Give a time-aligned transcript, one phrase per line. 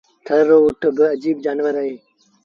[0.25, 1.95] ٿر رو اُٺ با اَجيب جآنور اهي۔